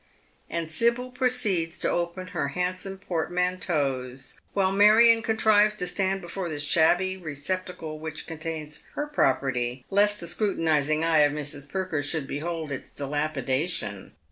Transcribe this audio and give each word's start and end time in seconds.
And 0.49 0.67
Sibyl 0.67 1.11
proceeds 1.11 1.77
to 1.77 1.89
open 1.91 2.29
her 2.29 2.47
handsome 2.47 2.97
portmanteaus, 2.97 4.41
while 4.53 4.71
Marion 4.71 5.21
contrives 5.21 5.75
to 5.75 5.85
stand 5.85 6.21
before 6.21 6.49
the 6.49 6.59
shabby 6.59 7.17
receptacle 7.17 7.99
which 7.99 8.25
contains 8.25 8.85
her 8.95 9.05
property, 9.05 9.85
lest 9.91 10.19
the 10.19 10.25
scrutinizing 10.27 11.03
eye 11.03 11.19
of 11.19 11.33
Mis. 11.33 11.65
Perker 11.67 12.01
should 12.01 12.25
behold 12.25 12.71
its 12.71 12.89
dilapidation. 12.89 14.13